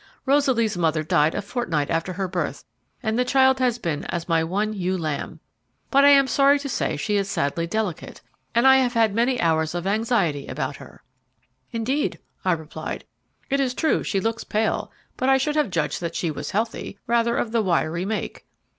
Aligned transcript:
Rosaly's 0.25 0.75
mother 0.75 1.03
died 1.03 1.35
a 1.35 1.43
fortnight 1.43 1.91
after 1.91 2.13
her 2.13 2.27
birth, 2.27 2.65
and 3.03 3.19
the 3.19 3.23
child 3.23 3.59
has 3.59 3.77
been 3.77 4.03
as 4.05 4.27
my 4.27 4.43
one 4.43 4.73
ewe 4.73 4.97
lamb. 4.97 5.39
But 5.91 6.03
I 6.03 6.09
am 6.09 6.25
sorry 6.25 6.57
to 6.57 6.67
say 6.69 6.97
she 6.97 7.17
is 7.17 7.29
sadly 7.29 7.67
delicate, 7.67 8.19
and 8.55 8.65
I 8.65 8.77
have 8.77 8.93
had 8.93 9.13
many 9.13 9.39
hours 9.39 9.75
of 9.75 9.85
anxiety 9.85 10.47
about 10.47 10.77
her." 10.77 11.03
"Indeed," 11.71 12.17
I 12.43 12.53
replied; 12.53 13.05
"it 13.51 13.59
is 13.59 13.75
true 13.75 14.01
she 14.01 14.19
looks 14.19 14.43
pale, 14.43 14.91
but 15.17 15.29
I 15.29 15.37
should 15.37 15.55
have 15.55 15.69
judged 15.69 16.01
that 16.01 16.15
she 16.15 16.31
was 16.31 16.49
healthy 16.49 16.97
rather 17.05 17.37
of 17.37 17.51
the 17.51 17.61
wiry 17.61 18.03
make." 18.03 18.47